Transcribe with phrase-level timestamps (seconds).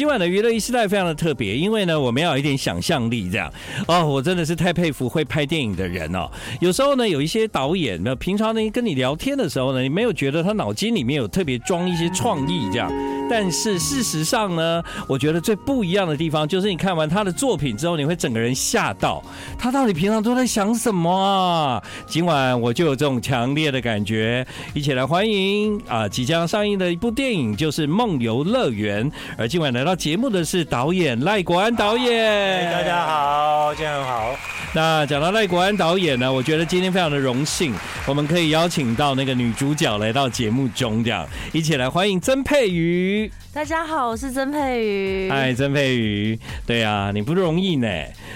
[0.00, 3.52] 今晚的娱乐一时代非常的特别，因为呢，我们要有一点想象力，这样
[3.86, 6.26] 哦，我真的是太佩服会拍电影的人哦。
[6.58, 12.90] 有时候呢，有一些导演呢，平常呢跟你聊天的时候呢，你没有觉得他脑筋里面有特别装一些创意这样，
[13.28, 19.22] 但是事实上呢，我觉得最不一样的地方就是你看完他的作品之后，你会整个人吓到，
[19.58, 21.82] 他到底平常都在想什么啊？
[22.06, 32.70] 今晚我就有这种强烈的感觉，一起来欢迎啊，即将上映的一部电影就是《梦游乐园》，而今晚来到节目的是导演赖国安导演。
[32.72, 34.36] 大家好，今天好。
[34.72, 37.74] 那讲到赖国安导演呢，我觉得今天非常的荣幸，
[38.06, 43.30] 我们可以邀请到那个女主角来到节目中，这样一起来欢迎曾佩瑜。
[43.52, 45.28] 大家好，我是曾佩瑜。
[45.28, 47.88] 嗨，曾佩瑜，对啊，你不容易呢。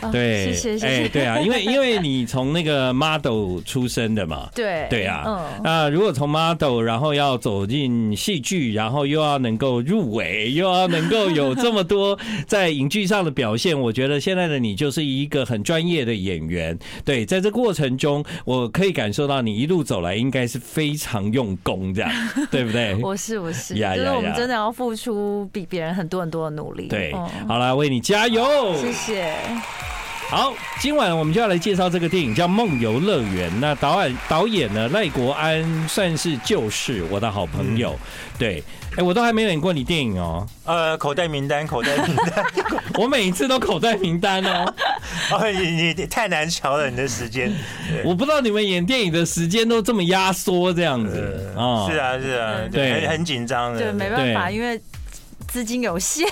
[0.03, 0.87] 哦、对，谢谢谢谢。
[0.87, 4.49] 哎，对啊，因为因为你从那个 model 出身的嘛。
[4.57, 4.89] 对。
[4.91, 5.23] 对啊。
[5.25, 5.61] 嗯。
[5.63, 12.19] 那如果从 model，然后要走进戏剧，然后又要能够入围，又要能够有这么多
[12.49, 16.77] 在影剧上的表现，我觉得现在的你就是一个很专业的演员。
[17.05, 22.11] 对，在这过程中，我可以感受到你一路走来应该是非常用功，这样
[22.51, 22.97] 对不对？
[22.97, 23.77] 我是我是。
[23.77, 23.97] 呀呀呀。
[23.97, 25.04] 就是我们真的要付出。
[25.05, 27.13] 出比别人很多很多的努力，对，
[27.47, 29.35] 好了，为你加油，谢谢。
[30.31, 33.51] 好，今晚我们就要来介绍这个电影，叫《梦游乐园》。
[33.61, 37.95] 那导演导演呢，赖国安算是就是我的好朋友，
[38.39, 38.65] 对，
[38.97, 40.45] 哎，我都还没演过你电影哦。
[40.65, 42.45] 呃，口袋名单，口袋名单，
[42.99, 44.75] 我每一次都口袋名单哦。
[45.31, 47.55] 哦，你你太难瞧了，你的时间，
[48.03, 51.53] 我不知道你们演电影的时间都这么压缩这样子。
[51.55, 51.87] 啊？
[51.89, 54.81] 是啊，是啊，对，很很紧张的，对，没办法，因为。
[55.55, 56.27] 资金有限，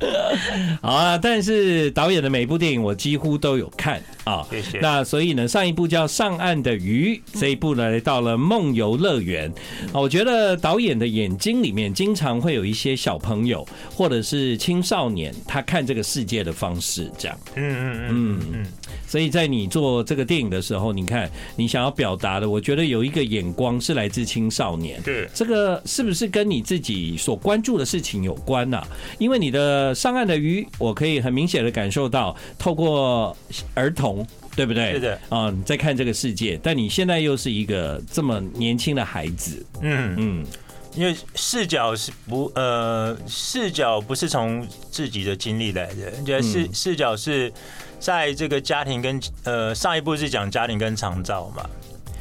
[0.80, 1.18] 好啊！
[1.18, 4.42] 但是导演的每一部电影我几乎都有看啊。
[4.50, 4.78] 谢谢。
[4.78, 9.52] 那所以呢，上一部叫《上岸的鱼》，这一部呢来到了《梦游乐园》。
[9.92, 17.38] 啊我觉得导演的眼睛里面经常会有一些小朋友或者是青少年他看这个世界的方式，这样。
[17.54, 18.66] 嗯嗯嗯嗯。
[19.06, 25.02] 所以在你做这个电影的时候，你看你想要表达的，我觉得有一个眼光是来自青少年。
[25.02, 33.36] 对，这个是不是跟你自己所关注的事情情有关呐、啊，因为你的上岸的鱼，我可以很明显的感受到，透过
[33.74, 34.24] 儿童，
[34.54, 34.92] 对不对？
[34.92, 40.14] 是的，啊，你在看这个世界，但你现在又是一个这么年轻的孩子，嗯。
[40.18, 40.46] 嗯，
[40.94, 47.52] 因为视角是不呃，视角不是从自己的经历来的，觉得视视角是
[47.98, 51.68] 在这个家庭跟呃上一部是讲家庭跟长照嘛，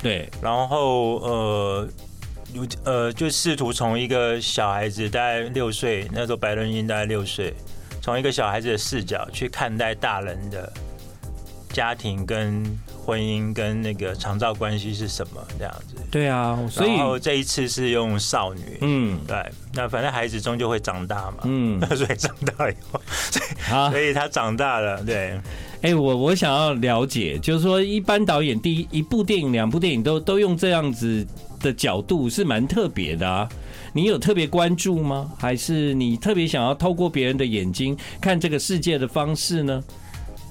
[0.01, 1.88] 对，然后呃。
[2.84, 7.54] 呃，就试图从一个小孩子，大概六岁，那时候白伦英大概六岁，
[8.02, 10.72] 从一个小孩子的视角去看待大人的
[11.70, 12.64] 家庭跟
[13.06, 15.96] 婚姻跟那个长照关系是什么这样子。
[16.10, 19.38] 对啊，所以然后这一次是用少女，嗯，对，
[19.74, 23.02] 那反正孩子终究会长大嘛，嗯， 所以长大以后，
[23.32, 25.40] 所以所以他长大了，对。
[25.82, 31.24] 哎，我我想要了解，就是说一般导演第一一部电影、两部电影都都用这样子。
[31.66, 33.50] 的角度是蛮特别的啊，
[33.92, 35.31] 你有特别关注吗？
[35.36, 39.84] 还是你特别想要透过别人的眼睛看这个世界的方式呢？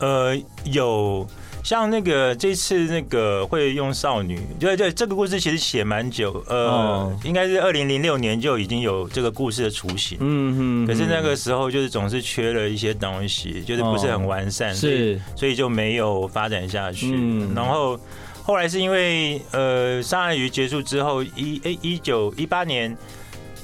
[0.00, 1.24] 呃，有
[1.62, 17.96] 像那个这次那个会用少女，对对，这个故事其实写蛮久，呃，哦、应该是二零零六年就已经有这个故事的雏形，嗯哼，可是那个时候就是总是缺了一些东西，就是不是很完善，是，所以就没有发展下去，嗯、然后。
[18.46, 22.94] 后来是因为呃，上岸鱼结束之后，一诶一九一八年，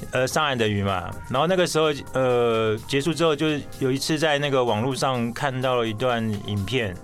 [0.09, 6.95] 呃，上岸的鱼嘛，然后那个时候呃结束之后，就是有一次在那个网络上看到了一段影片，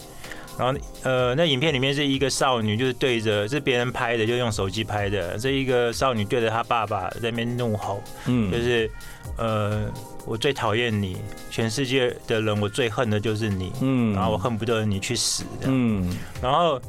[0.58, 8.90] 然后呃那影片里面是一个少女，就是对着是别人拍的，就用手机拍的，这一个少女对着她爸爸在那边怒吼，嗯，就是
[9.38, 9.86] 呃
[10.26, 11.18] 我最讨厌你，
[11.52, 16.12] 全世界的人我最恨的就是你，嗯，然后我恨不得你去死，嗯，
[16.42, 16.82] 然后。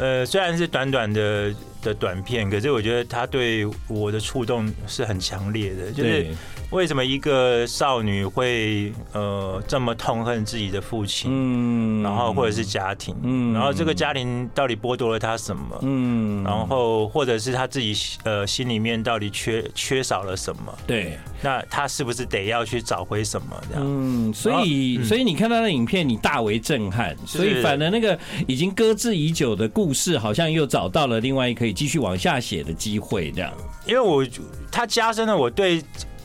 [0.00, 6.26] 呃，虽然是短短的的短片，可是我觉得他对我的触动是很强烈的，就是。
[6.70, 11.28] 为什么一个少女会呃这么痛恨自己的父亲？
[11.28, 15.76] 嗯，然后或者是家庭，嗯，然后这个家庭到底剥夺了她什么？
[15.82, 20.72] 嗯，然后或者是她自己呃心里面到底缺缺少了什么？
[20.86, 23.60] 对，那她是不是得要去找回什么？
[23.68, 28.16] 这样，嗯，所以所以你看到的影片，你大为震撼，所以反而那个
[28.46, 33.50] 已经搁置已久的故事，好像又找到了另外一可以继续往下写的机会，这样。
[33.86, 34.26] 因为我
[34.70, 35.82] 他加深了我对。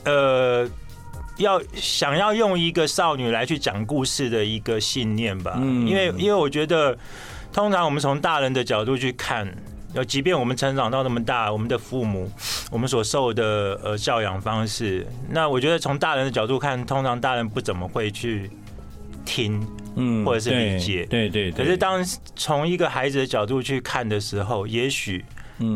[0.08, 0.64] 呃，
[1.38, 6.96] 要想要用一个少女来去讲故事的一个信念吧，因为因为我觉得，
[7.52, 9.52] 通常我们从大人的角度去看，
[9.94, 12.30] 要即便我们成长到那么大，我们的父母，
[12.70, 18.48] 我们所受的呃教养方式，那我觉得从大人的角度看，通常大人不怎么会去
[19.24, 19.60] 听，
[19.96, 21.50] 嗯，或者是理解，对对。
[21.50, 22.00] 可是当
[22.36, 25.24] 从一个孩子的角度去看的时候，也许。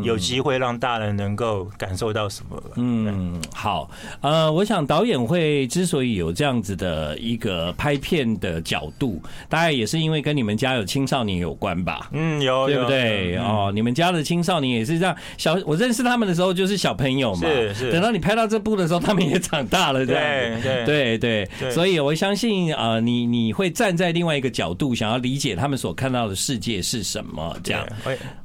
[0.03, 2.61] 有机会让大人能够感受到什么？
[2.75, 3.89] 嗯，好，
[4.21, 12.09] 呃，我想导演会之所以有这样子的一个拍片的角度，大概也是因为跟你们家有青少年有关吧？
[12.11, 13.37] 嗯，有，对不对？
[13.37, 15.15] 哦，你们家的青少年也是这样。
[15.37, 17.91] 小我认识他们的时候就是小朋友嘛，是是。
[17.91, 20.23] 等到你拍到这部的时候，他们也长大了，这样
[20.61, 21.71] 对对对对。
[21.71, 27.57] 所以我相信，呃，你你会站在另外一个角度，想要理解他们所看到的世界是什么？
[27.63, 27.83] 这样，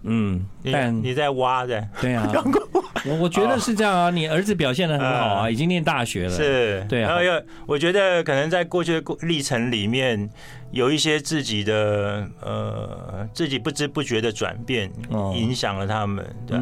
[0.03, 0.43] 嗯，
[0.73, 1.26] 但你在。
[1.27, 2.25] 在挖的，对啊，
[3.05, 4.11] 我我觉得是这样啊。
[4.11, 7.09] 你儿子表现的很好啊，已经念大学了，是，对啊。
[7.09, 10.31] 然后又，我觉得可能在过去的历程里面，
[10.71, 14.89] 有一些自己的呃，自己不知不觉的转变，
[15.35, 16.25] 影响了他们。
[16.47, 16.59] 对，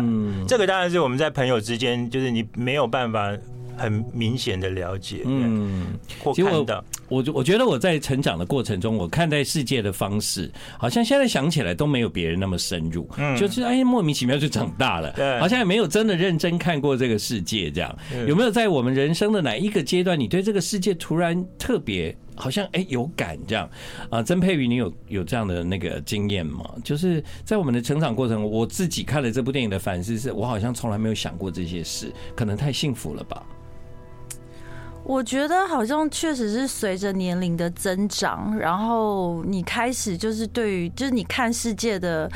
[0.49, 3.31] 这个当然是我们在朋友之间，就是你没有办法。
[3.76, 5.87] 很明显的了解，嗯，
[6.23, 6.85] 或看到。
[7.09, 23.69] 我，我我觉得我在成长的过程中，我看待世界的方式，好像现在想起来都没有别人那么深入，嗯，就是哎莫名其妙就长大了，对，好像也没有真的认真看过这个世界，这样有没有在我们人生的哪一个阶段，你对这个世界突然特别好像哎有感这样
[24.10, 24.22] 啊？
[24.22, 26.64] 曾沛予，你有有这样的那个经验吗？
[26.82, 33.42] 就是在我们的成长过程，我自己看了这部电影的反思是，我好像从来没有想过这些事，可能太幸福了吧。
[35.06, 42.26] 我觉得好像确实是随着年龄的增长，然后你开始就是对于就是你看世界的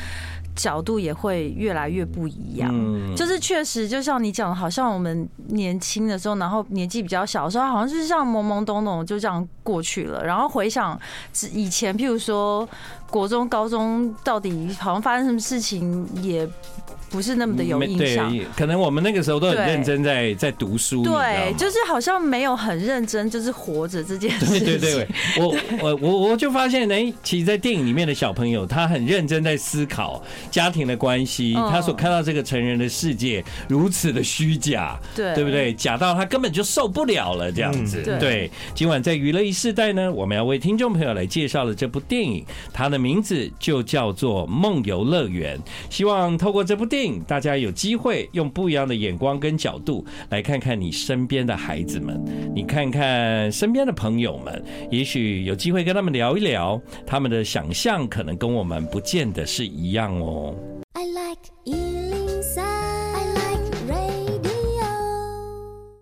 [0.59, 2.69] 角度也会越来越不一样。
[3.15, 10.25] 就是确实就像你讲的，好像我们年轻的时候，然后年纪比较小的时候，好像就是像懵懵懂懂就这样过去了。
[10.25, 10.99] 然后回想
[11.53, 12.67] 以前，譬如说
[13.09, 16.47] 国中、高中，到底好像发生什么事情也。
[17.11, 24.59] 不是那么的有印象，可能我们那个时候都很认真在在读书，对，就是好像没有很认真，就是活着这件事情。
[24.63, 25.07] 对对对，
[25.39, 30.21] 我我我我就发现，哎，其实，在电影里面的小朋友，他很认真在思考
[30.51, 35.73] 家庭的关系，他所看到这个成人的世界如此的虚假，对对不对？
[35.73, 38.03] 假到他根本就受不了了，这样子。
[38.19, 45.57] 对，今晚在娱乐一世代呢，我们要为听众朋友来介绍的这部电影，它的名字就叫做《梦游乐园》，
[45.89, 47.23] 希望透过这部电影。
[47.23, 52.21] 大家有机会用不一样的眼光跟角度来看看你身边的孩子们，
[52.53, 60.55] 你看看身边的朋友们，也许有机会跟他们聊一聊，他们的想象可能跟我们不见得是一样哦。
[60.93, 61.98] I like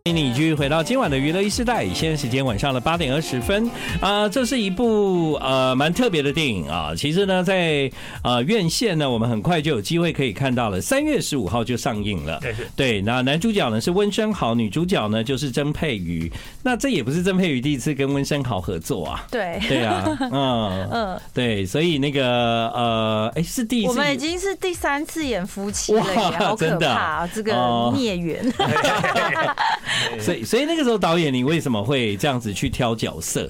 [0.07, 3.69] 欢迎你继续回到今晚的娱乐一世代，现在时间晚上的八点二十分
[4.00, 6.94] 啊，这是一部呃蛮特别的电影啊。
[6.95, 7.92] 其实呢，在
[8.24, 12.39] 呃院线呢，我们很快就有机会可以看到了，三月十五号就上映了。
[12.74, 16.31] 对，那男主角呢是温升豪，女主角呢就是曾沛瑜。
[16.63, 19.25] 那这也不是曾沛瑜第一次跟温升豪合作啊。
[19.30, 26.03] 对，对啊， 嗯嗯，对，所以那个呃，哎，是第一次，我们已经是第三次演夫妻了，
[26.39, 28.42] 好可怕啊，这个孽缘。
[30.19, 33.49] 所以，所以那个时候导演，你为什么会这样子去挑角色？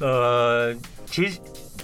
[0.00, 0.74] 呃，
[1.06, 1.38] 其实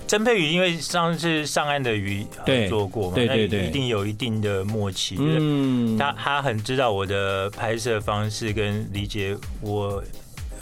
[0.07, 5.17] 曾佩宇因为上次上岸的鱼对做过嘛，对对对，一定有一定的默契。
[5.19, 10.03] 嗯，他他很知道我的拍摄方式跟理解我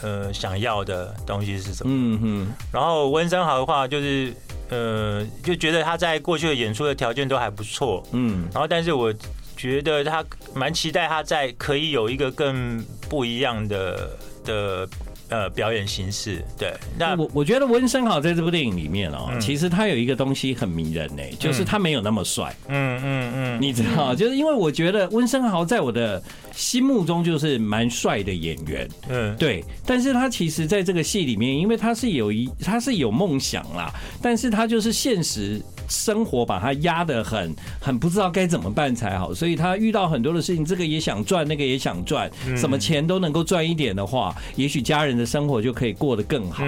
[0.03, 1.93] 呃想要的东西是什么。
[1.93, 2.47] 嗯哼。
[2.73, 4.33] 然后温生豪的话，就是
[4.69, 8.07] 呃就觉得他在过去的演出的条件都还不错。
[8.13, 8.47] 嗯。
[8.53, 9.13] 然后，但是我。
[9.59, 10.25] 觉得他
[10.55, 14.89] 蛮期待他在可以有一个更不一样的的。
[15.31, 26.23] 呃，表演形式对，那我我觉得温升豪在这部电影里面哦，其实他有一个东西很迷人呢，就是他没有那么帅，嗯嗯嗯，你知道，就是因为我觉得温升豪在我的
[26.55, 46.63] 心目中就是蛮帅的演员，嗯，对，但是他其实在这个戏里面，因为他是有一他是有梦想啦，但是他就是现实生活把他压得很很不知道该怎么办才好，所以他遇到很多的事情，这个也想赚，那个也想赚，什么钱都能够赚一点的话，也许家人的生活就可以过得更好，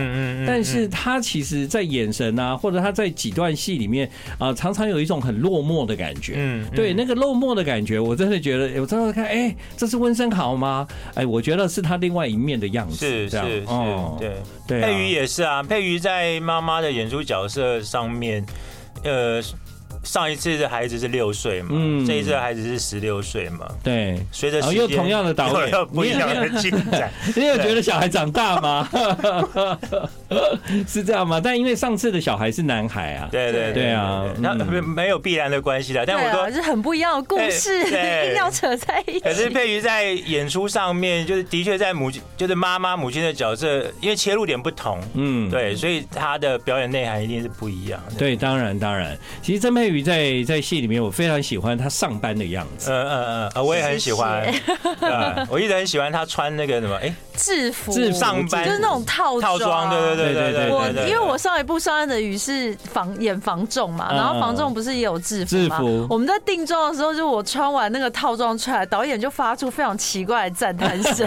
[0.46, 6.34] 但是他其实，在眼神啊，或者他在几段戏里面啊，常常有一种很落寞的感觉。
[6.36, 10.86] 嗯，对，那个落寞的感觉，我真的觉得，我真的看，哎，这是温昇豪吗？
[11.14, 12.96] 哎，我觉得是他另外一面的样子。
[12.96, 13.66] 是是是，
[14.18, 14.32] 对
[14.66, 14.80] 对。
[14.80, 18.44] 佩瑜也是啊，佩瑜在妈妈的演出角色上面，
[19.02, 19.69] 呃。
[20.02, 28.88] 上一次的孩子是六岁嘛，嗯，这一次的孩子是十六岁嘛，对，随着又同样的导演，不一样的进展， 你有觉得小孩长大吗？
[30.88, 31.40] 是这样吗？
[31.42, 39.20] 但因为上次的小孩是男孩啊，对对对啊，那没有必然的关系的，但我说是很不一样的故事，一定要扯在一起。
[39.20, 48.16] 可是佩瑜在演出上面，就是的确在母亲，就是妈妈母亲的角色，因为切入点不同，嗯，对，所以他的表演内涵一定是不一样的。
[48.16, 52.90] 对，当然当然，其实曾在在戏里面，我非常喜欢他上班的样子。
[52.90, 54.52] 嗯嗯嗯，我也很喜欢。
[55.50, 59.90] 我一直很喜欢他穿那个什么，哎， 制服，制服上班就是那种套套装。
[59.90, 60.70] 对对对对对。
[60.70, 66.06] 我因为我上一部《上岸的鱼》是防演防重嘛，然后防重不是也有制服吗？
[66.08, 71.26] 我们在定妆的时候，就我穿完那个套装出来，导演就发出非常奇怪的赞叹声。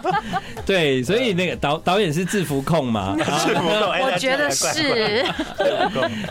[0.66, 3.14] 对，所以那个导导演是制服控嘛？
[3.16, 5.24] 制服控，我觉得是。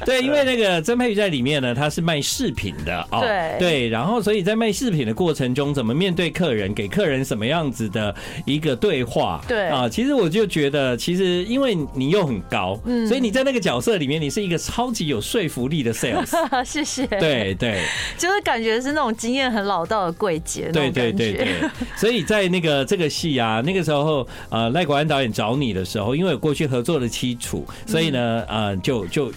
[0.05, 3.21] 对，因为那个曾佩瑜在里面呢，他是卖饰品的哦。
[3.21, 8.13] 对对，然后所以在卖饰品的过程中，怎么面对客人，给客人什么样子的
[8.45, 9.43] 一个对话？
[9.47, 16.33] 对啊，其实我就觉得，其实因为你又很高，嗯，所以你在那个角色里面，你是一个超级有说服力的 sales。
[16.63, 17.05] 谢谢。
[17.07, 17.81] 对对，
[18.17, 20.69] 就是感觉是那种经验很老道的柜姐。
[20.71, 21.47] 对对对对。
[21.95, 29.31] 所以在那个这个戏啊，那个时候呃，赖国安导演找你的时候，因为有过去合作的基础，所以呢，呃，就就。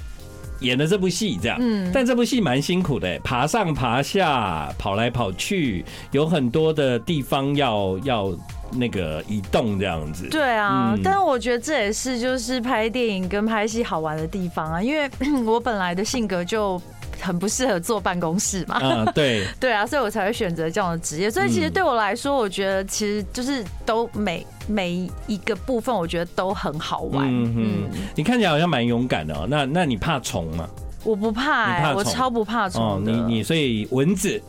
[0.60, 8.32] 演了这部戏，这样，嗯，但这部戏蛮辛苦的，爬上爬下，跑来跑去，有很多的地方要要
[8.72, 10.28] 那个移动这样子。
[10.30, 15.08] 对啊，嗯、但是我觉得这也是就是拍电影跟拍戏好玩的地方啊，因为
[15.46, 16.80] 我本来的性格就。
[17.20, 18.78] 很不适合坐办公室嘛？
[18.82, 21.30] 嗯，对， 对啊，所以我才会选择这样的职业。
[21.30, 27.26] 所以其实对我来说，我觉得其实就是都每每一个部分，我觉得都很好玩。
[27.26, 29.46] 嗯嗯，你看起来好像蛮勇敢的哦。
[29.48, 30.68] 那那你怕虫吗？
[31.04, 33.12] 我不怕，哎，我超不怕虫的。
[33.12, 34.40] 你你所以蚊子？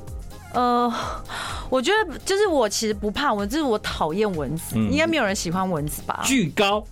[0.52, 0.92] 呃，
[1.70, 4.76] 我觉得就是我其实不怕蚊子，就是我讨厌蚊子。
[4.76, 6.22] 应该没有人喜欢蚊子吧？
[6.26, 6.84] 巨高。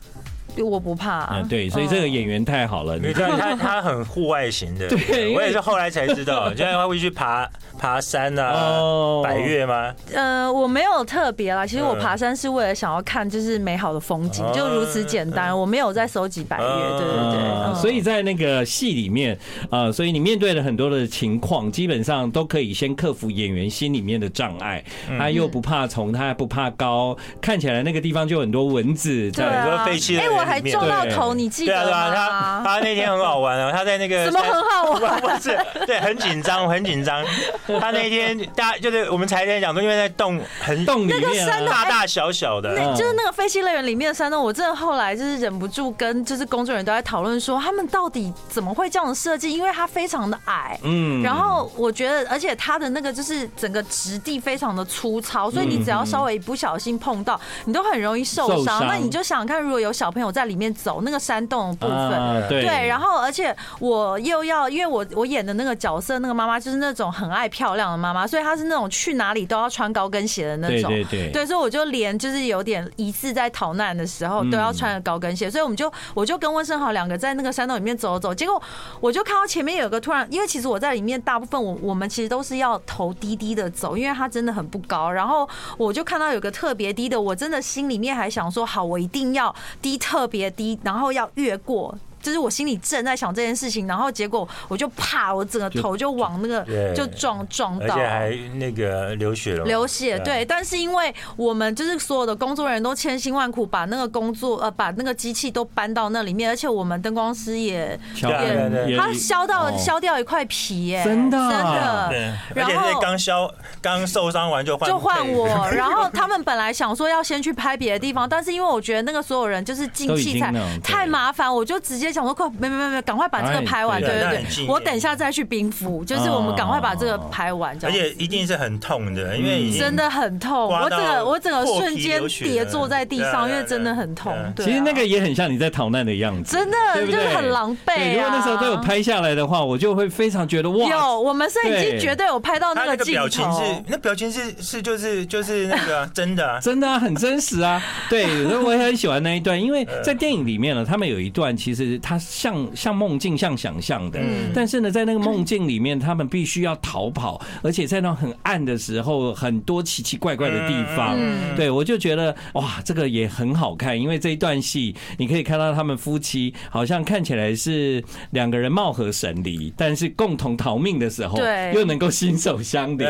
[0.64, 2.98] 我不怕，嗯，对，所以这个演员太好了。
[2.98, 4.88] 你看他，他很户外型的。
[4.90, 9.94] 对，我也是后来才知道， 现在他会去爬爬山啊，百越吗？
[10.14, 11.66] 呃，我没有特别啦。
[11.66, 15.58] 其实我爬山是为了想要看，就是美好的风景，就如此简单。
[15.58, 16.66] 我没有在收集百越，
[16.98, 17.82] 对对对。
[17.82, 19.38] 所以在那个戏里面，
[19.70, 24.84] 呃，所以你面对了很多的情况，基本上都可以先克服演员心里面的障碍。
[25.18, 30.24] 他又不怕虫，他还不怕高，看起来那个地方就很多蚊子，对啊，废弃的。
[30.48, 32.10] 还撞到头，你记得吗？
[32.10, 35.20] 对啊，他他那天很好玩哦，他在那个 什么很好玩？
[35.22, 37.24] 不是，对，很紧张，很紧张。
[37.80, 44.42] 他那天大家就是我们才天讲说，因为在洞很洞里面，大大小小的，就是那个废弃乐园里面的山洞。
[44.42, 49.52] 我真的后来就是忍不住跟就是工作人员都在讨论说，他们到底怎么会这样的设计？
[49.52, 58.86] 因为它非常的矮，嗯，然后我觉得，而且它的那个就是整个质地非常的粗糙，所以你只要稍微一不小心碰到，你都很容易受伤。
[58.88, 60.28] 那你就想想看，如果有小朋友。
[60.38, 78.62] 在里面走那个山洞的部分，啊、对，对，然后而且我又要，因为我我演的那个角色，那个妈妈就是那种很爱漂亮的妈妈，所以她是那种去哪里都要穿高跟鞋的那种，对对对，对，所以我就连就是有点疑似在逃难的时候都要穿着高跟鞋，所以我们就我就跟温生豪两个在那个山洞里面走走，结果
[79.00, 90.27] 我就看到前面有个突然，因为其实我在里面大部分我我们其实都是要头低低的走，因为它真的很不高，然后我就看到有个特别低的，我真的心里面还想说好，我一定要低特。
[90.28, 91.98] 别低，然后要越过。
[92.28, 99.64] 就是我心里正在想这件事情，然后结果我就怕，我整个头就往那个就撞撞到，而且还那个流血了。
[99.64, 100.44] 流血，对。
[100.44, 112.34] 但是因为我们就是所有的工作人员都千辛万苦把那个工作呃把那个机器都搬到那里面，而且我们灯光师也也他削到削掉一块皮耶，真的真的。
[112.54, 120.54] 然后刚削刚受伤完就换就换我， 然后他们本来想说要先去拍别的地方，但是因为我觉得那个所有人就是进器材
[120.84, 122.08] 太麻烦，我就直接。
[122.18, 124.02] 想说快，没没没没，赶快把这个拍完。
[124.02, 127.78] 对对对，我等一下再去冰敷，就是我们赶快把这个拍完。
[127.84, 130.68] 而且一定是很痛的，因为真的很痛。
[130.68, 134.34] 我整个我整个瞬间跌坐在地上，因为真的很痛。
[134.58, 138.16] 其实那个也很像你在逃难的样子，真的就是很狼狈。
[138.16, 140.90] 如果那时候都有拍下来的话，我就会非常觉得哇。
[140.90, 143.22] 有，我们摄影机绝对有拍到那个镜头。
[143.22, 147.80] 表情是那表情是是就是就是那个 真的真的很真实啊。
[148.10, 152.00] 对，所以我也很喜欢那一段，因为 在电影里面呢，他们有一段其实。
[152.08, 154.18] 它像像梦境，像想象的。
[154.54, 161.18] 但是呢，在那个梦境里面，他们必须要逃跑，而且在那很暗的时候，很多奇奇怪怪的地方。
[161.58, 173.10] 对，我就觉得哇，这个也很好看，因为这一段戏你可以看到他们夫妻好像看起来是两个人貌合神离，但是共同逃命的时候，对，又能够心手相连。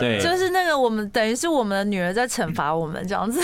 [0.00, 3.38] 对，就是那个我们等于是我们的女儿在惩罚我们这样子。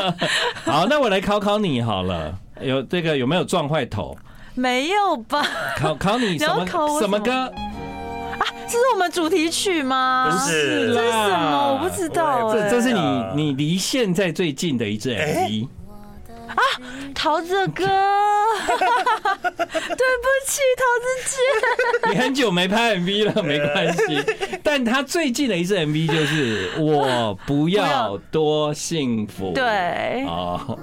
[0.64, 4.16] 好，那我来考考你好了，有这个有没有撞坏头？
[4.54, 5.46] 没有吧？
[5.76, 6.66] 考考你 什么
[7.00, 7.52] 什么歌啊？
[8.66, 10.28] 这是我们主题曲吗？
[10.30, 11.72] 不是，这是什么？
[11.74, 12.52] 我不知道。
[12.52, 15.68] 这这是你你离现在最近的一支 MV。
[16.48, 16.62] 啊，
[17.14, 17.84] 桃子哥，
[18.66, 18.76] 对
[19.54, 24.24] 不起，桃子姐， 你很久没拍 MV 了，没关系。
[24.64, 29.50] 但他最近的一支 MV 就是《我不要多幸福》。
[29.52, 30.76] 对，哦。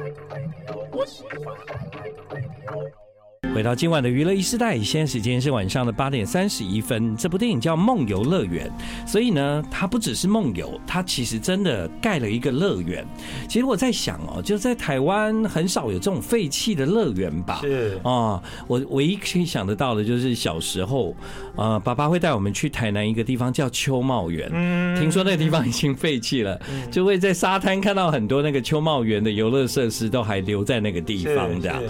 [0.00, 0.86] like the radio.
[0.90, 1.24] What she?
[1.24, 3.03] I like the radio.
[3.52, 7.16] 回到今晚的娱乐一时代，现在时间是晚上的八点三十一分。
[7.16, 8.70] 这部电影叫《梦游乐园》，
[9.08, 13.06] 所以呢，它不只是梦游，它其实真的盖了一个乐园。
[13.48, 17.60] 其实我在想哦，就在台湾很少有这种废弃的乐园吧？
[17.62, 21.14] 是啊，我唯一可以想得到的就是小时候，
[21.56, 24.50] 呃，爸爸会带我们去台南一个地方叫秋茂园。
[24.52, 26.60] 嗯，听说那个地方已经废弃了，
[26.90, 31.82] 就会在沙滩看到很多那个秋茂园的游乐设施都还留在那个地方的。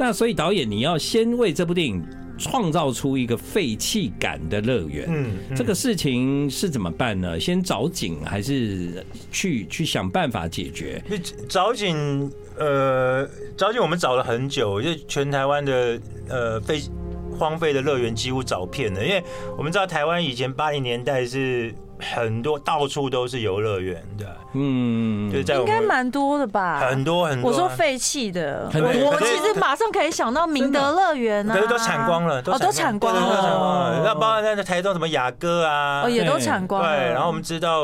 [0.00, 2.04] 那所以导演你要先为这部电影
[2.38, 7.38] 创造出一个废弃感的乐园，嗯，这个事情是怎么办呢？
[7.38, 11.02] 先找景还是去去想办法解决？
[11.48, 16.80] 找景，呃，找景我们找了很久，就全台湾的呃废
[17.38, 19.22] 荒废的乐园几乎找遍了，因为
[19.56, 21.74] 我们知道台湾以前八零年代是。
[22.00, 27.50] 很多到处都是游乐园的，嗯，就在应该蛮多的吧，很多很多。
[27.50, 28.90] 我说废弃的，很多。
[29.10, 34.02] 我其实马上可以想到明德乐园啊，可是都铲光了，哦，都铲光了。
[34.04, 36.88] 那包括在台中什么雅阁啊，哦，也都铲光了。
[36.88, 37.82] 对，然后我们知道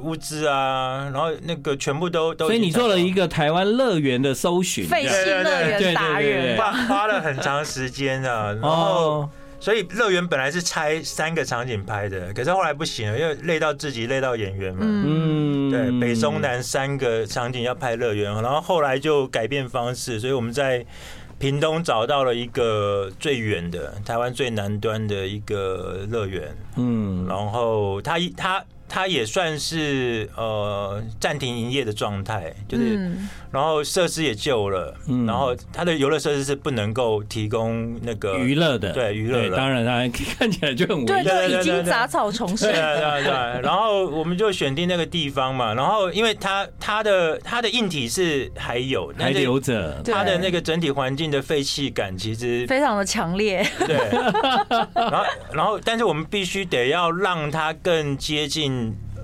[0.00, 2.46] 物资啊，然后那个全部都都。
[2.46, 9.28] 所以你做了一个台湾乐园的搜寻，废弃乐园达人，花花了很长时间啊，然后。
[9.60, 14.80] 所以乐园本来是拆三个场景拍的，可是后来不行了，因为累到自己，累到演员嘛。
[14.82, 20.84] 嗯，对，北中南三个场景要拍乐园，然后后来就改变方式，所以我们在
[21.38, 26.56] 屏东找到了一个最远的台湾最南端的一个乐园。
[26.76, 28.64] 嗯，然后他他。
[28.88, 33.12] 它也算是呃暂停营业的状态，就是，
[33.50, 43.62] 然后设施也旧了，然后它的游乐设施是不能够提供那个娱乐的，对娱乐的，当然当然看起来就很对，就已经杂草丛生，对对对。
[43.62, 53.96] 然后我们就选定那个地方嘛，然后因为它它的它的硬体是还有还留着，它的那个整体环境的废弃感其实非常的强烈，对。
[54.94, 58.77] 然后然后但是我们必须得要让它更接近。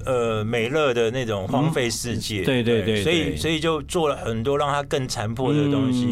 [0.05, 6.09] 呃，美乐的那种荒废世界，对对对，所以所以就做了很多让它更残破的东西，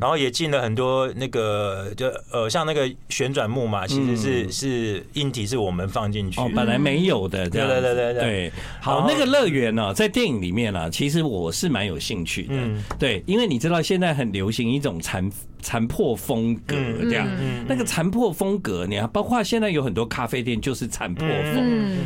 [0.00, 8.52] 然后也进了很多那个就呃，像那个旋转木马，其实是是硬体是我们放进去，本来没有的，对对对对对。
[8.80, 12.54] 好，那个乐园呢，在电影里面呢，其实我是蛮有兴趣的，
[12.98, 17.28] 对，因为你知道现在很流行一种残残破风格这样，
[17.66, 21.96] 那个残破风格，你看，包括现在有很多咖啡店就是残破风。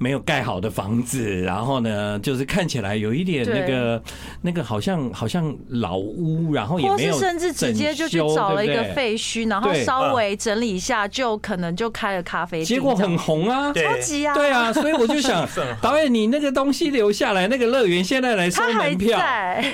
[0.00, 4.02] 没有盖好的房子，然后呢，就是看起来有一点那个
[4.40, 15.46] 那个好像好像老屋，然后也没有，甚至直接就去找了一个废墟，然后稍微整理一下，就可能就开了咖啡店，结果很红啊，超级啊，对啊，所以我就想，
[15.82, 19.20] 导演你那个东西留下来，那个乐园现在来收门票，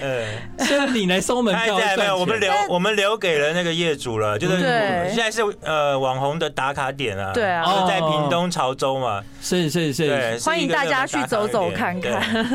[0.03, 0.25] 嗯，
[0.59, 0.87] 现在。
[0.97, 4.61] 你来收门票，没有，我们留我们留给了那个业主了，就是
[5.09, 10.16] 现在是呃网红的打卡点啊，对啊，在屏东潮州嘛，是是是。
[10.45, 12.15] 欢迎大家去走走看看。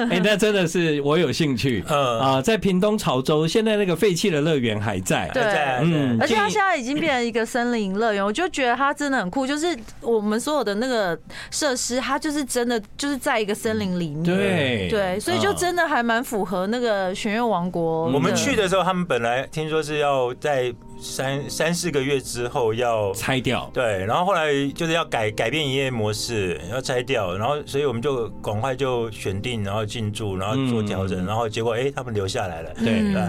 [0.10, 1.84] 哎，那真的是我有兴趣。
[1.88, 5.30] 嗯啊，在屏东潮州，现在那个废弃的乐园还在。
[5.34, 5.44] 对，
[5.82, 9.46] 嗯，而且它现在已经变成一个森林乐园，我就觉得它真的很酷。
[9.46, 11.18] 就是我们所有的那个
[11.50, 14.24] 设施，它就是真的就是在一个森林里面。
[14.24, 18.06] 对对，所以就真的还蛮符合那个玄月王国。
[18.12, 20.74] 我们去的时候，他们本来听说是要在。
[21.02, 33.12] 三三四个月之后要拆掉，对，然后后来就是要改改变营业模式，要拆掉，然后所以我们就赶快就选定，然后进驻，然后做调整，然后结果哎，他们留下来了，对。
[33.12, 33.22] 对。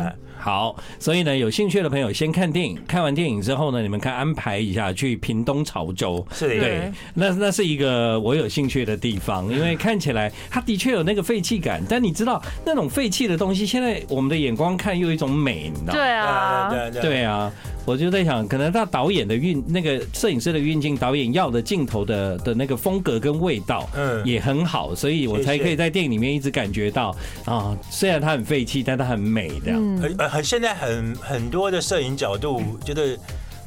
[0.42, 6.26] 好，所以呢，有兴趣的朋友先看电影，看完电影之后呢，你们看安排一下去屏东潮州。
[6.32, 16.00] 是的，对，那那是一个我有兴趣的地方，因为看起来它的确有那个废弃感，但你知道那种废弃的东西，现在我们的眼光看又有一种美，你知道吗？
[16.00, 17.52] 对啊，对啊。
[17.84, 27.14] 我就在想，可能他导演的运那个摄影师的运镜，导演要的镜头的的那个风格跟味道，嗯，也很好，所以我才可以在电影里面一直感觉到
[27.44, 29.98] 啊，虽然它很废弃，但它很美这样。
[29.98, 33.18] 很很现在很很多的摄影角度，觉得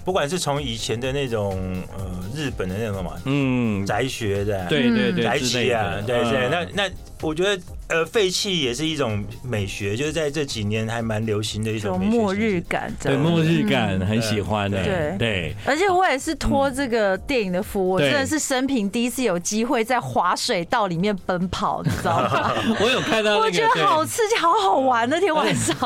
[0.04, 1.58] 不管是从以前的那种
[1.97, 6.89] 呃日本的那种嘛，嗯，宅学的，对对对，宅系啊，对对，那那
[7.21, 7.62] 我觉得。
[7.88, 15.56] 呃，废弃也是一种美学，就是在这几年还蛮流行的一种末日感，对末日感很喜欢的，对对。
[15.67, 22.54] 而且我也是托这个电影的福，我真的是生平第一次有机会在滑水道里面奔跑，你知道吗？
[22.82, 25.78] 我有看到，我觉得好刺激，好好玩那天晚上。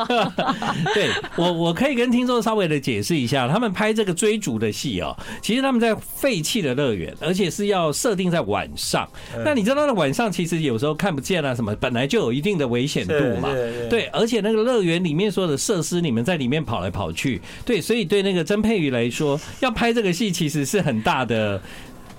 [0.93, 9.05] 对 我，我可以跟听众稍微的解释一下，他们拍这个追逐的戏哦，其实他们在废弃的乐园，而且是要设定在晚上。
[9.43, 11.75] 那你知道，那晚上其实有时候看不见啊，什么？
[11.75, 13.49] 本来就有一定的危险度嘛，
[13.89, 21.61] 对，而且那个乐园里面所有的设施，你们在里面跑来跑去，对，所以对那个曾佩瑜来说，要拍这个戏其实是很大的。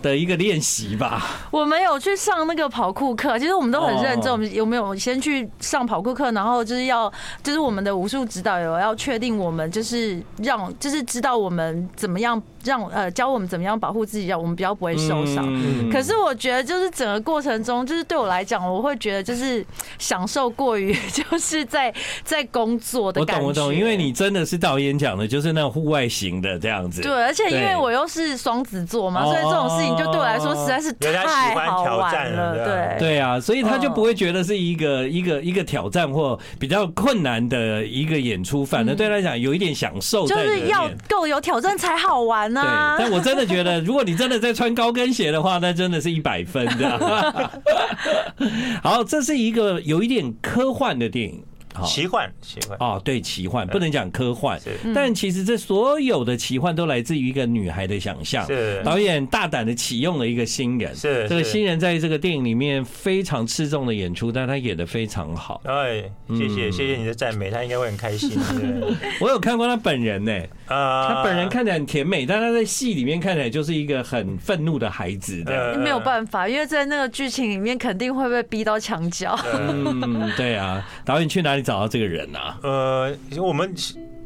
[0.03, 1.27] 的一个练习吧。
[1.51, 4.33] 我们有去上那个跑酷课，其实我们都很认真。
[4.33, 6.31] 我们有没有先去上跑酷课？
[6.33, 15.45] 然后就是要，就是我们的武术指导有要确定我们就是让，就是知道我们怎么样让呃教我们怎么样保护自己，让我们比较不会受伤。
[15.91, 19.65] 可是我觉得就是整个过程中，就是对我来讲，我会觉得就是
[19.99, 21.93] 享受过于 就是在
[22.25, 23.47] 在工作的感觉。
[23.47, 27.03] 我懂我懂，因为你真的是导演讲的，就是那种户外型的这样子。
[27.03, 29.90] 对，而且因为我又是双子座嘛，所以这种事情。
[29.97, 42.61] 就对我来说实在是太好玩了，对对啊，所以他就不会觉得是一个一个一个挑战或比较困难的一个演出，反而对他来讲有一点享受，就是要够有挑战才好玩呢。
[42.97, 47.61] 对，但我真的觉得，如果你真的在穿高跟鞋的话，那真的是一百分的。
[48.83, 51.43] 好，这是一个有一点科幻的电影。
[51.85, 54.61] 奇幻，奇幻哦，对，奇幻不能讲科幻，
[54.95, 58.45] 但其实这所有的奇幻都来自于一个女孩的想象。
[58.47, 65.61] 是导演大胆的启用了一个新人，是这个新人在这个电影里面非常吃重的演出，但他演的非常好。
[65.65, 68.37] 哎，谢谢谢谢你的赞美，他应该会很开心。
[69.21, 70.33] 我有看过他本人呢，
[70.67, 75.45] 啊，他本人看起来很甜美，但他在戏里面看起来就是一个很愤怒的孩子。
[75.79, 79.39] 没有办法，因为在那个剧情里面肯定会被逼到墙角。
[79.55, 81.61] 嗯，对啊，导演去哪里？
[81.71, 82.59] 找到这个人啊？
[82.65, 83.73] 呃，我们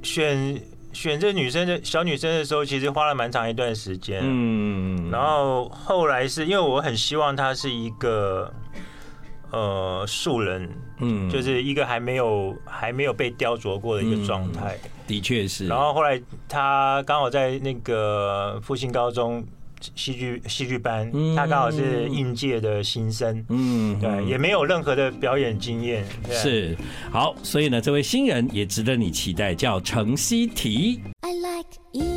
[0.02, 0.58] 选
[0.94, 4.22] 选这女生的小女生的时候，其实花了蛮长一段时间。
[4.22, 8.50] 嗯，然后后来是因为我很希望她是一个
[9.50, 14.78] 呃素人，嗯，就是一个还没有还没有被雕琢过的一个状态。
[15.06, 15.66] 的确是。
[15.66, 19.44] 然后后来她刚好在那个复兴高中。
[19.94, 26.76] 戏剧戏剧班，他刚好是应届的新生，嗯，对，也没有任何的表演经验，是。
[27.10, 31.00] 好，所以呢，这位新人也值得你期待，叫程希提。
[31.20, 32.13] I like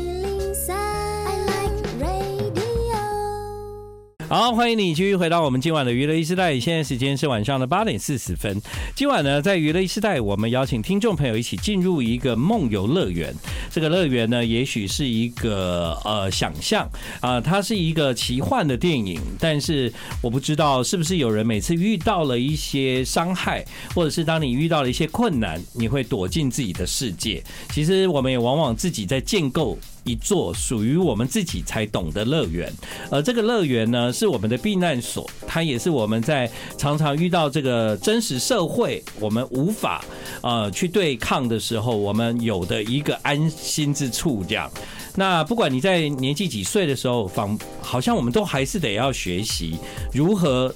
[4.28, 6.60] 好，欢迎你继续回到我们今晚的娱乐一时代。
[6.60, 8.60] 现在时间是晚上的八点四十分。
[8.94, 13.34] 今晚呢，在娱乐一时代，我们邀请听众朋友一起进入一个梦游乐园。
[13.70, 16.86] 这个乐园呢，也许是一个呃想象
[17.20, 19.18] 啊，它是一个奇幻的电影。
[19.40, 23.64] 但是我不知道是不是有人每次遇到了一些伤害，
[23.94, 27.42] 或者是当你遇到了一些困难，你会躲进自己的世界。
[27.70, 29.78] 其实我们也往往自己在建构。
[30.04, 32.72] 一座属于我们自己才懂的乐园，
[33.10, 40.04] 而这个乐园呢，是我们的避难所，它也是我们在常常遇到这个真实社会，我们无法
[40.42, 44.44] 呃去对抗的时候，我们有的一个安心之处。
[44.48, 44.70] 这样，
[45.14, 49.76] 那不管你在年纪几岁的时候，仿好像我们都还是得要学习
[50.12, 50.74] 如何。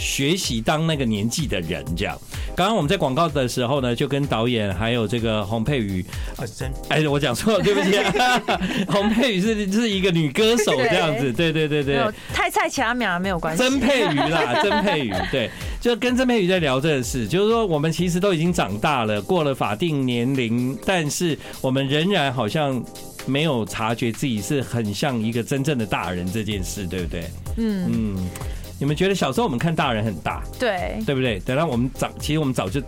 [0.00, 2.16] 学习当那个年纪的人，这样。
[2.58, 6.04] 刚刚我们在广告的时候呢，就跟导演还有这个洪佩瑜，
[6.88, 7.96] 哎，我讲错了，对不起。
[8.90, 12.00] 洪佩瑜是是一个女歌手，这样子，对对对对。
[12.34, 13.62] 太菜其他名没有关系。
[13.62, 15.48] 曾佩瑜啦， 曾佩瑜，对，
[15.80, 22.82] 就跟曾佩瑜在聊这个事，就是说我们其实都已经长大了，过了法定年龄，但是我们仍然好像
[23.24, 27.30] 没有察觉自己是很像一个真正的大人这件事，对不对？
[27.56, 28.30] 嗯嗯。
[28.78, 31.38] 你们觉得小时候我们看大人很大，对，对不对？
[31.40, 32.80] 等到我们长，其实我们早就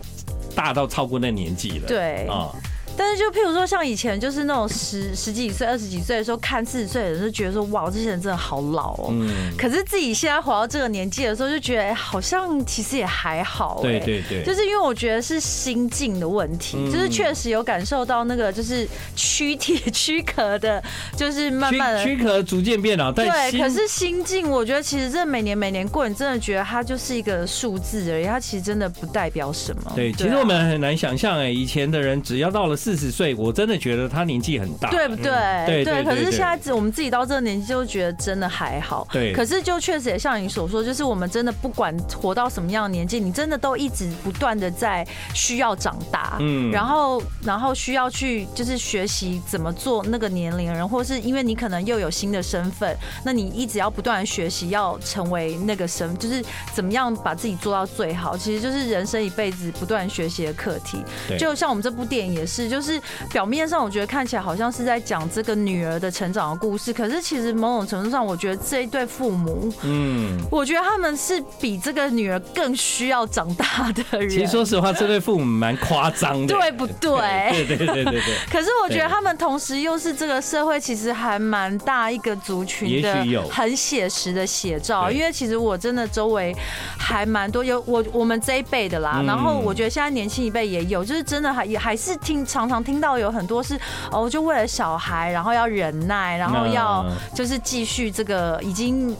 [0.55, 2.49] 大到超过那年纪了，对啊。
[2.97, 9.07] 但是就譬如说，像以前就是那种十十几岁、二十几岁的时候，看四十岁的人就觉得说，哇，这些人真的好老哦。
[9.11, 9.51] 嗯。
[9.57, 13.79] 可是自己现在活到这个年纪的时候，就觉得好像其实也还好。
[13.81, 14.43] 对对对。
[14.43, 20.83] 就是因为我觉得是心境的问题，就是确实有感受到那个就是躯体躯壳的，
[21.15, 23.11] 就是慢慢的躯壳逐渐变老。
[23.11, 23.27] 对。
[23.57, 29.91] 可是心境，我觉得其实这每年每年过，你真的觉得它就是一个数字而已，它其实真的不代表什么。
[29.95, 35.31] 对，其实我们很难想象哎，以前的人只要到了四十岁，我真的觉得他年纪很大，对不对？
[35.67, 36.03] 对对。
[36.03, 39.07] 可是现在我们自己到这个年纪，就觉得真的还好。
[39.11, 39.31] 对。
[39.33, 60.97] 可是就确实也像你所说，就是我们真的不管活到什么样的年纪，你真的都一直不断的在需要长大，嗯，然后然后需要去就是学习怎么做那个年龄人，或是因为你可能又有新的身份，那你一直要不断的学习，要成为那个身，就是怎么样把自己做到最好，其实就是人生一辈子不断学习的课题。
[61.37, 74.29] 就像我们这部电影也是，就是表面上我觉得看起来好像是在讲这个女儿的成长的故事，可是其实某种程度上，我觉得这一对父母，嗯，我觉得他们是比这个女儿更需要长大的人。
[74.29, 77.19] 其实说实话，这对父母蛮夸张的，对不对？
[77.51, 78.21] 对对对对对。
[78.49, 85.11] 可是我觉得他们同时又是这个社会其实还蛮大一个族群的，很写实的写照。
[85.11, 86.55] 因为其实我真的周围
[86.97, 93.79] 还蛮多有我我们这一辈的啦，然后我觉得现在年轻一辈也有，就是真的还也还是听常常常听到有很多是
[94.11, 99.17] 哦，就为了小孩，然后要忍耐，然后要就是继续这个已经。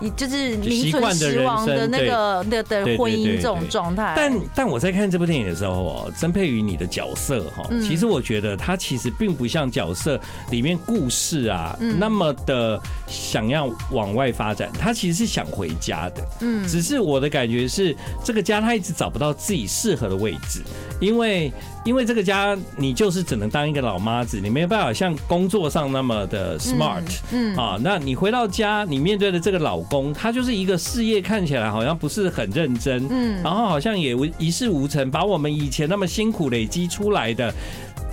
[0.00, 4.12] 你就是名存实亡的那个的的婚姻这种状态。
[4.16, 16.24] 但但我在看这部电影的时候哦，曾佩瑜你的角色哈，其实我觉得他其实并不像角色里面故事啊那么的想要往外发展，他其实是想回家的。
[16.40, 20.62] 嗯，只是我的感觉是这个家他一直找不到自己适合的位置，
[21.00, 21.52] 因为。
[21.86, 37.52] 因为这个家，你就是只能当一个老妈子，你没有办法像工作上那么的 smart，嗯啊，那你回到家，你面对的这个老公，他就是一个事业看起来好像不是很认真，嗯，然后好像也一事无成，把我们以前那么辛苦累积出来的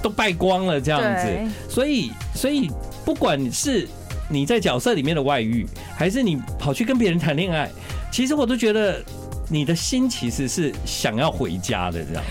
[0.01, 1.27] 都败光了这样子，
[1.69, 2.69] 所以，所以
[3.03, 3.87] 不管是
[4.29, 7.69] 你在角色里面的外遇，还是你跑去跟别人谈恋爱，
[8.11, 9.03] 其实我都觉得。
[9.49, 12.23] 你的心其实是想要回家的，这样。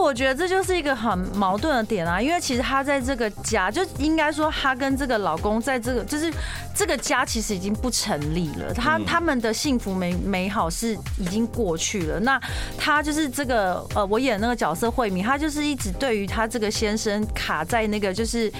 [0.00, 6.32] 我觉得这就是一个很矛盾的点啊，因为其实他在这个家，就应该说他跟这个老公在这个，就是
[6.74, 8.72] 这个家其实已经不成立了。
[8.74, 12.20] 他他们的幸福美美好是已经过去了。
[12.20, 12.40] 那
[12.76, 18.52] 他就是这个呃，我演那个角色慧敏，他就是一直对于他这个先生卡在那个就是。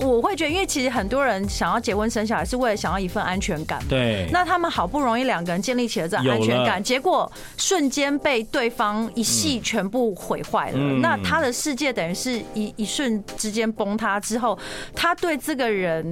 [0.00, 3.82] 我会觉得，因为其实很多人想要结婚生小孩，是为了想要一份安全感。
[3.88, 4.28] 对。
[4.32, 10.78] 那他们好不容易两个人建立起了这样安全感，结果瞬间被对方一系全部毁坏了。
[11.00, 14.58] 那他的世界等于是一一瞬之间崩塌之后，
[14.94, 16.10] 他对这个人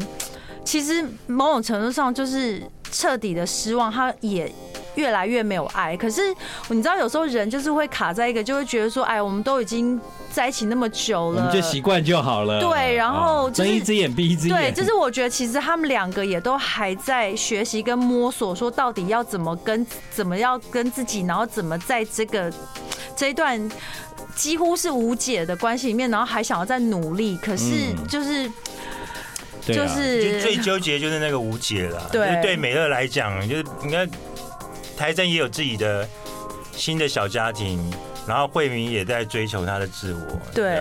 [0.65, 4.53] 其实某种程度上就是彻底的失望，他也
[4.99, 5.97] 越来越没有爱。
[5.97, 6.21] 可是
[6.69, 9.99] 你知道，有时候人就是会卡在一个，就会觉得说，哎，我们都已经。
[10.31, 12.61] 在一起那么久了，我们就习惯就好了。
[12.61, 14.57] 对，然后睁一只眼闭一只眼。
[14.57, 22.53] 对，就是我觉得其实他们两个也都还在学习跟摸索，说到底要怎么跟怎么要跟自己，然后怎么在这个
[23.17, 23.59] 这一段
[24.37, 27.37] 几乎是无解的关系里面，然后还想要再努力。
[27.39, 28.49] 可是就是
[29.63, 32.07] 就是最纠结就是那个无解了。
[32.13, 34.07] 对，对美乐来讲，就是应该
[34.99, 36.09] 台珍也有自己的
[36.73, 37.79] 新的小家庭。
[38.29, 40.21] 然后慧敏也在追求他的自我。
[40.55, 40.81] 对，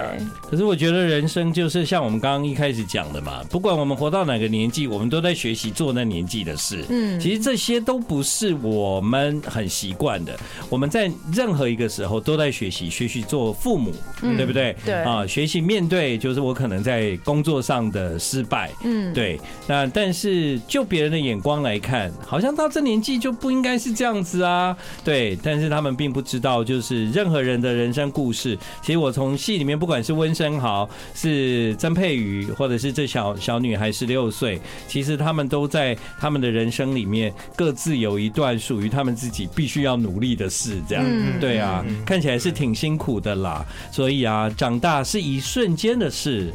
[0.50, 6.84] 可是我觉得人生就是像我们刚刚一开始讲的嘛，不管我们活到哪个年纪，我们都在学习做那年纪的事。
[6.90, 10.38] 嗯，其实这些都不是我们很习惯的。
[10.70, 14.76] 我们在任何一个时候都在学习，学习做父母，对不对？
[14.84, 18.72] 对啊，学习面对就是我可能在工作上的失败。
[18.84, 19.40] 嗯，对。
[19.68, 24.76] 那但是就别人的眼光来看，好像到这年纪就不应该是这样子啊。
[25.02, 27.37] 对，但是他们并不知道，就是任何。
[27.42, 41.06] 人的人生故事，其实我从戏里面，不管是温生豪、是曾佩瑜，或者是这小小女孩十六岁，其实他们都在他们的人生里面各自有一段属于他们自己必须要努力的事，这样，
[41.40, 43.66] 对啊，看起来是挺辛苦的啦。
[43.92, 46.54] 所以啊，长大是一瞬间的事，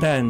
[0.00, 0.24] 但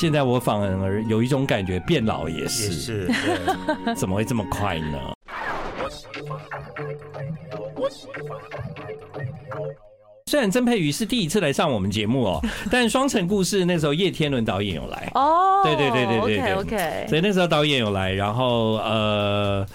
[0.00, 3.10] 现在我反而有一种感觉，变老也是，也是，
[3.96, 4.98] 怎么会这么快呢？
[10.26, 19.66] 虽然曾佩瑜是第一次来上我们节目哦， 但《双城故事》那时候叶天伦导演有来哦，对对对对对对，所以那时候导演有来，然后呃。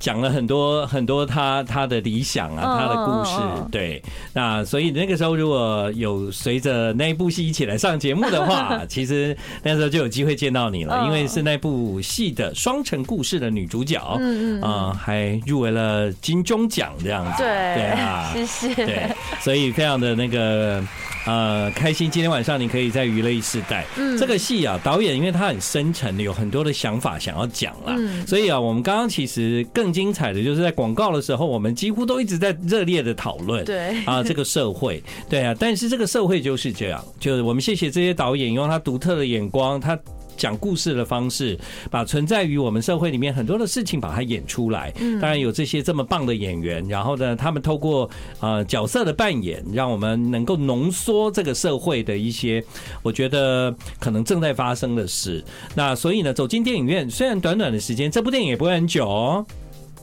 [0.00, 3.36] 讲了很多很多他他的理想啊，他的故事。
[3.70, 17.42] 对，那所以那个时候如果有随着那一部戏一起来上节目的话， 其实那时候就有机会见到你了，因为是那部戏的双城故事的女主角，嗯嗯，啊，还入围了金钟奖这样子。
[17.42, 18.74] 对，对啊， 谢谢。
[18.74, 20.82] 对，所以非常的那个。
[21.26, 22.10] 呃，开心！
[22.10, 23.84] 今天晚上你可以在娱乐一世代。
[23.98, 27.94] 嗯，这个戏啊，导演因为他很深沉，有很多的想法想要讲啦。
[27.94, 33.64] 嗯，所以啊，我们刚刚其实更精彩的就是在广告的时候，我们几乎都一直在热烈的讨论。
[33.64, 39.98] 对啊，这个社会， 对啊，但是这个社会就是这样，就是我们谢谢这些导演用他独特的眼光，他。
[40.36, 41.58] 讲故事的方式，
[41.90, 44.90] 把存在于我们社会里面很多的事情把它演出来。
[45.20, 48.08] 当然有这些这么棒的演员，然后呢，他们透过
[48.40, 52.64] 呃角色的扮演，让我们能够浓缩这个社会的一些，
[53.02, 55.44] 我觉得可能正在发生的事。
[55.74, 59.44] 那所以呢，走进电影院，虽然短短的时间，这部电影也不会很久哦。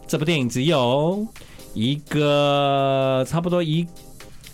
[0.08, 1.26] 这部电影只有
[1.74, 3.86] 一个差不多一。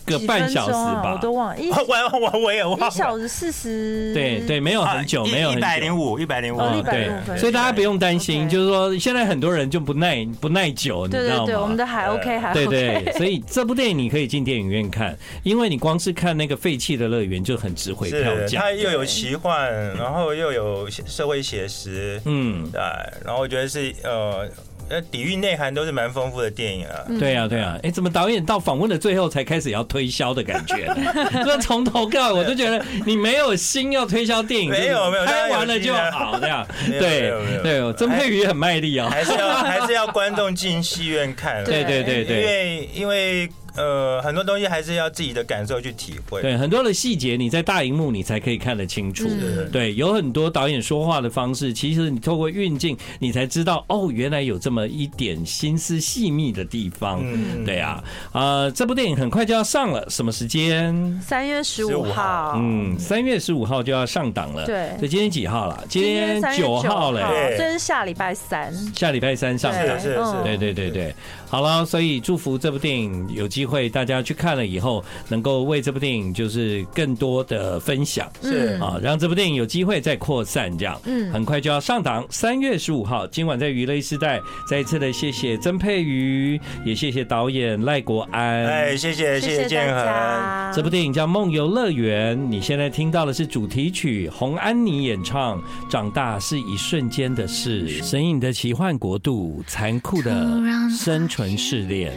[0.06, 1.56] 个半小时吧，我都忘了。
[1.64, 2.88] 我我我我也忘了。
[2.88, 4.12] 一小时四十。
[4.12, 6.58] 对对，没有很久，没有一百零五，一百零五。
[6.82, 11.46] 对，所以大家不用担心，就是说现在很多人就不耐不耐久，你知道吗？
[11.46, 12.66] 对，我们的还 OK，还 OK。
[12.66, 18.60] 对对，所以这部电影你可以进电影院看，因为你光是看那个废弃的乐园就很值回票价。
[18.60, 22.78] 它又有奇幻， 然后又有社会写实，嗯，对，
[23.24, 24.46] 然后我觉得是呃。
[24.88, 27.04] 呃，底蕴内涵都是蛮丰富的电影啊。
[27.18, 27.78] 对呀，对呀。
[27.82, 30.96] 哎，怎么导演到访问的最后才开始要推销的感觉呢？
[31.44, 36.66] 这从头到尾我都觉得你没有心要推销电影，没有没有，拍完了就好这样。
[36.86, 41.62] 对对，曾佩瑜很卖力哦，还是要还是要观众进戏院看。
[41.66, 43.48] 对对对对，因为因为。
[43.76, 46.40] 呃，很多东西还是要自己的感受去体会。
[46.42, 49.24] 对，很多的细节你在大荧幕你才可以看得清楚。
[49.28, 57.20] 嗯、对，有很多导演说话的方式，其实你透过运镜，你才知道哦，原来有这么一点心思细密的地方。
[57.24, 58.02] 嗯，对啊。
[58.32, 61.20] 呃，这部电影很快就要上了，什么时间？
[61.20, 62.54] 三月十五号。
[62.56, 64.64] 嗯，三月十五号就要上档了。
[64.66, 64.90] 对。
[64.98, 65.84] 所以今天几号了？
[65.88, 67.28] 今天九号了。
[67.28, 68.72] 对，这是下礼拜三。
[68.94, 70.00] 下礼拜三上档。
[70.00, 70.42] 是是是。
[70.44, 71.14] 对对对对。
[71.48, 78.78] 好了，所以祝福这部电影有机会，大家去看了以后，能够为这部电影就是更多的分享，是。
[78.80, 100.46] 啊，让这部电影有机会再扩散，这样，嗯，很快就要上档，三月十五号，今晚在娱乐时代，再一次的谢谢曾佩瑜，也谢谢导演赖国安，哎，谢谢谢谢建恒，这部电影叫《梦游乐园》，你现在听到的是主题曲，洪安妮演唱，《长大是一瞬间的事》，神隐的奇幻国度，残酷的
[100.90, 101.44] 生存。
[101.56, 102.12] 试炼，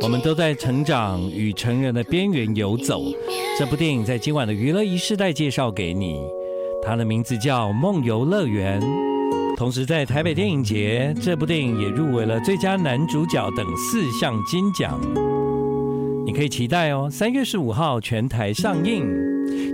[0.00, 3.02] 我们都在成长与成人的边缘游走。
[3.58, 6.20] 这部电影在今晚的娱乐一世代介绍给你，
[6.82, 8.80] 它的名字叫《梦游乐园》。
[9.56, 15.00] 同时，在台北电影节，这部电影也入围了最佳男主角等四项金奖。
[16.24, 19.27] 你可以期待哦，三月十五号全台上映。